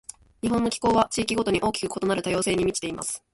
[0.41, 3.23] 日本の気候は、地域ごとに大きく異なる多様性に満ちています。